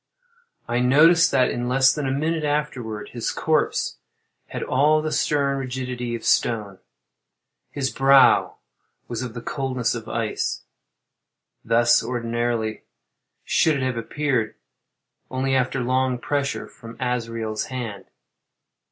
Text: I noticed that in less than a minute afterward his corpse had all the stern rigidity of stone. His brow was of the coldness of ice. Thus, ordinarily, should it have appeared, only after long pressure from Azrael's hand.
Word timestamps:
I 0.67 0.79
noticed 0.79 1.29
that 1.29 1.51
in 1.51 1.69
less 1.69 1.93
than 1.93 2.07
a 2.07 2.11
minute 2.11 2.43
afterward 2.43 3.09
his 3.09 3.29
corpse 3.29 3.99
had 4.47 4.63
all 4.63 4.99
the 4.99 5.11
stern 5.11 5.59
rigidity 5.59 6.15
of 6.15 6.25
stone. 6.25 6.79
His 7.69 7.91
brow 7.91 8.57
was 9.07 9.21
of 9.21 9.35
the 9.35 9.43
coldness 9.43 9.93
of 9.93 10.09
ice. 10.09 10.63
Thus, 11.63 12.03
ordinarily, 12.03 12.81
should 13.43 13.75
it 13.75 13.83
have 13.83 13.95
appeared, 13.95 14.55
only 15.29 15.53
after 15.53 15.81
long 15.81 16.17
pressure 16.17 16.65
from 16.67 16.97
Azrael's 16.99 17.65
hand. 17.65 18.05